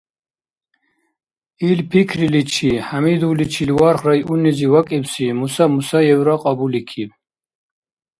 Ил 1.69 1.79
пикриличи 1.89 2.71
Хӏямидовличил 2.87 3.69
варх 3.79 4.01
районнизи 4.09 4.67
вакӏибси 4.73 5.25
Муса 5.39 5.65
Мусаевра 5.73 6.35
кьабуликиб. 6.41 7.09